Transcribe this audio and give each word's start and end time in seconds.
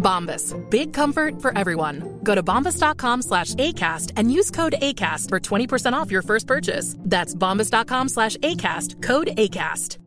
Bombas. 0.00 0.54
Big 0.70 0.92
comfort 0.92 1.40
for 1.40 1.56
everyone. 1.56 2.18
Go 2.24 2.34
to 2.34 2.42
bombas.com 2.42 3.22
slash 3.22 3.54
ACAST 3.54 4.12
and 4.16 4.32
use 4.32 4.50
code 4.50 4.74
ACAST 4.82 5.28
for 5.28 5.38
20% 5.38 5.92
off 5.92 6.10
your 6.10 6.22
first 6.22 6.46
purchase. 6.46 6.96
That's 6.98 7.34
bombas.com 7.34 8.08
slash 8.08 8.36
ACAST. 8.38 9.02
Code 9.02 9.28
ACAST. 9.36 9.98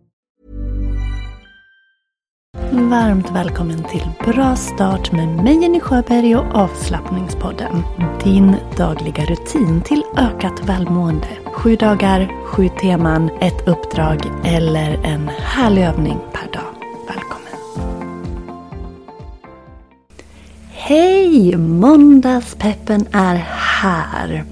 Varmt 2.72 3.32
välkommen 3.32 3.84
till 3.84 4.10
Bra 4.34 4.56
start 4.56 5.12
med 5.12 5.28
mig 5.28 5.62
Jenny 5.62 5.80
Sjöberg 5.80 6.36
och 6.36 6.56
avslappningspodden. 6.56 7.84
Din 8.24 8.56
dagliga 8.78 9.26
rutin 9.26 9.82
till 9.82 10.04
ökat 10.18 10.70
välmående. 10.70 11.28
Sju 11.46 11.76
dagar, 11.76 12.46
sju 12.46 12.70
teman, 12.82 13.30
ett 13.42 13.68
uppdrag 13.68 14.20
eller 14.46 15.06
en 15.06 15.28
härlig 15.28 15.84
övning 15.84 16.20
Hej! 20.86 21.58
Måndagspeppen 21.58 23.08
är 23.12 23.36
här. 23.50 24.44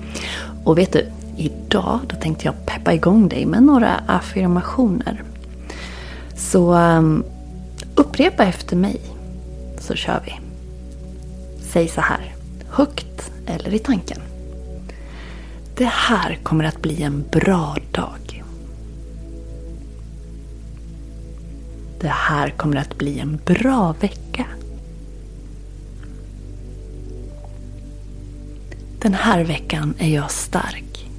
Och 0.64 0.78
vet 0.78 0.94
du, 0.94 1.08
idag 1.38 2.00
då 2.08 2.16
tänkte 2.16 2.46
jag 2.46 2.66
peppa 2.66 2.94
igång 2.94 3.30
dig 3.30 3.46
med 3.46 3.64
några 3.64 3.96
affirmationer. 4.08 5.24
Så 6.36 6.74
um, 6.74 7.24
upprepa 7.96 8.44
efter 8.44 8.76
mig, 8.76 9.02
så 9.80 9.96
kör 9.96 10.22
vi. 10.26 10.40
Säg 11.64 11.88
så 11.88 12.02
här, 12.02 12.36
högt 12.70 13.32
eller 13.46 13.74
i 13.74 13.80
tanken. 13.80 14.20
Det 15.76 15.92
här 15.92 16.40
kommer 16.44 16.64
att 16.64 16.82
bli 16.82 17.04
en 17.04 17.26
bra 17.32 17.78
dag. 17.92 18.44
Det 22.00 22.14
här 22.14 22.50
kommer 22.50 22.78
att 22.78 22.98
bli 22.98 23.20
en 23.20 23.40
bra 23.46 23.96
vecka. 24.00 24.46
Den 29.02 29.14
här 29.14 29.44
veckan 29.44 29.94
är 29.98 30.10
jag 30.10 30.32
stark. 30.32 31.10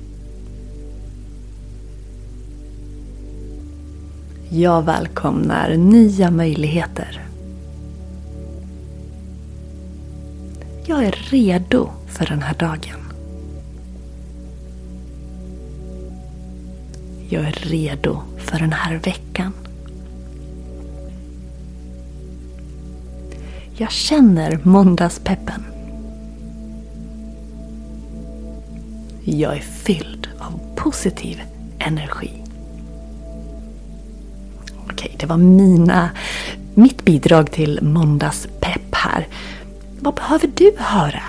Jag 4.49 4.83
välkomnar 4.83 5.77
nya 5.77 6.31
möjligheter. 6.31 7.21
Jag 10.87 11.05
är 11.05 11.13
redo 11.31 11.91
för 12.07 12.27
den 12.27 12.43
här 12.43 12.55
dagen. 12.55 13.01
Jag 17.29 17.43
är 17.43 17.53
redo 17.53 18.23
för 18.39 18.59
den 18.59 18.73
här 18.73 18.95
veckan. 18.97 19.53
Jag 23.77 23.91
känner 23.91 24.59
måndagspeppen. 24.63 25.72
Jag 29.25 29.57
är 29.57 29.61
fylld 29.61 30.29
av 30.39 30.61
positiv 30.77 31.43
energi. 31.79 32.31
Okej, 34.91 35.17
det 35.19 35.27
var 35.27 35.37
mina, 35.37 36.11
mitt 36.75 37.05
bidrag 37.05 37.51
till 37.51 37.79
måndagspepp 37.83 38.95
här. 38.95 39.27
Vad 40.01 40.15
behöver 40.15 40.51
du 40.55 40.73
höra? 40.79 41.23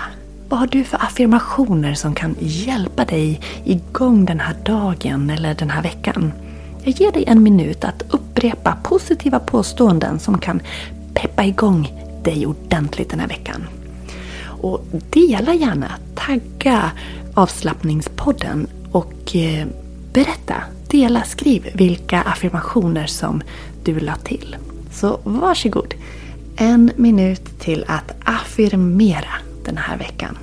Vad 0.48 0.60
har 0.60 0.66
du 0.66 0.84
för 0.84 1.04
affirmationer 1.04 1.94
som 1.94 2.14
kan 2.14 2.36
hjälpa 2.40 3.04
dig 3.04 3.40
igång 3.64 4.24
den 4.24 4.40
här 4.40 4.56
dagen 4.64 5.30
eller 5.30 5.54
den 5.54 5.70
här 5.70 5.82
veckan? 5.82 6.32
Jag 6.84 7.00
ger 7.00 7.12
dig 7.12 7.24
en 7.26 7.42
minut 7.42 7.84
att 7.84 8.02
upprepa 8.08 8.76
positiva 8.82 9.40
påståenden 9.40 10.18
som 10.18 10.38
kan 10.38 10.60
peppa 11.14 11.44
igång 11.44 11.92
dig 12.22 12.46
ordentligt 12.46 13.10
den 13.10 13.20
här 13.20 13.28
veckan. 13.28 13.66
Och 14.46 14.84
dela 15.10 15.54
gärna, 15.54 15.90
tagga 16.26 16.90
avslappningspodden 17.34 18.66
och 18.92 19.36
eh, 19.36 19.66
berätta, 20.12 20.54
dela, 20.88 21.22
skriv 21.22 21.70
vilka 21.74 22.20
affirmationer 22.22 23.06
som 23.06 23.42
du 23.84 24.00
la 24.00 24.16
till. 24.16 24.56
Så 24.90 25.20
varsågod. 25.24 25.94
En 26.56 26.90
minut 26.96 27.60
till 27.60 27.84
att 27.88 28.12
affirmera 28.24 29.34
den 29.64 29.76
här 29.76 29.96
veckan. 29.96 30.38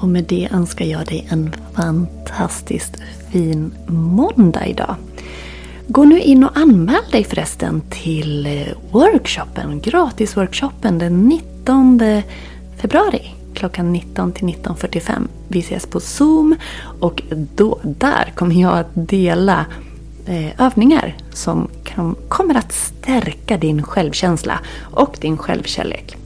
Och 0.00 0.08
med 0.08 0.24
det 0.24 0.48
önskar 0.52 0.84
jag 0.84 1.06
dig 1.06 1.26
en 1.30 1.54
fantastiskt 1.72 2.96
fin 3.32 3.74
måndag 3.86 4.66
idag. 4.66 4.96
Gå 5.88 6.04
nu 6.04 6.20
in 6.20 6.44
och 6.44 6.56
anmäl 6.56 7.10
dig 7.12 7.24
förresten 7.24 7.82
till 7.90 8.46
eh, 8.46 8.66
workshopen, 8.90 9.80
gratisworkshopen 9.80 10.98
den 10.98 11.22
19 11.22 12.00
februari 12.76 13.36
klockan 13.56 13.92
19 13.92 14.32
till 14.32 14.46
19.45. 14.46 15.28
Vi 15.48 15.58
ses 15.58 15.86
på 15.86 16.00
Zoom 16.00 16.56
och 17.00 17.22
då, 17.54 17.80
där 17.82 18.32
kommer 18.34 18.60
jag 18.60 18.78
att 18.78 18.90
dela 18.94 19.66
eh, 20.26 20.60
övningar 20.60 21.16
som 21.32 21.68
kan, 21.84 22.16
kommer 22.28 22.54
att 22.54 22.72
stärka 22.72 23.56
din 23.56 23.82
självkänsla 23.82 24.60
och 24.82 25.16
din 25.20 25.38
självkärlek. 25.38 26.16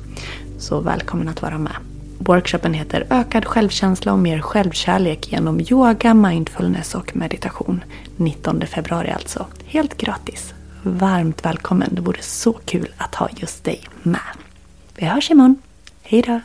Så 0.59 0.81
välkommen 0.81 1.29
att 1.29 1.43
vara 1.43 1.59
med. 1.59 1.90
Workshopen 2.27 2.75
heter 2.75 3.07
Ökad 3.11 3.45
självkänsla 3.45 4.13
och 4.13 4.19
mer 4.19 4.41
självkärlek 4.41 5.33
genom 5.33 5.61
yoga, 5.61 6.15
mindfulness 6.15 6.95
och 6.95 7.17
meditation. 7.17 7.85
19 8.17 8.67
februari 8.67 9.11
alltså. 9.11 9.47
Helt 9.65 9.97
gratis. 9.97 10.55
Varmt 10.83 11.45
välkommen. 11.45 11.95
Det 11.95 12.01
vore 12.01 12.23
så 12.23 12.53
kul 12.53 12.89
att 12.97 13.15
ha 13.15 13.29
just 13.37 13.65
dig 13.65 13.89
med. 14.03 14.21
Vi 14.95 15.07
hörs 15.07 15.31
imorgon. 15.31 15.63
Hej 16.03 16.23
då! 16.23 16.41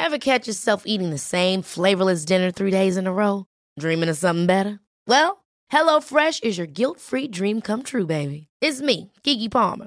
Have 0.00 0.18
catch 0.18 0.48
yourself 0.48 0.82
eating 0.86 1.10
the 1.10 1.18
same 1.18 1.62
flavorless 1.62 2.26
dinner 2.26 2.50
three 2.50 2.70
days 2.70 2.96
in 2.96 3.06
a 3.06 3.10
row? 3.10 3.44
Dreaming 3.80 4.10
of 4.10 4.16
something 4.16 4.46
better? 4.46 4.78
Well, 5.06 5.30
Hello 5.68 6.00
Fresh 6.00 6.42
is 6.42 6.58
your 6.58 6.72
guilt-free 6.72 7.28
dream 7.28 7.60
come 7.60 7.82
true, 7.82 8.06
baby. 8.06 8.46
It's 8.64 8.86
me, 8.86 9.10
Gigi 9.24 9.48
Palmer. 9.48 9.86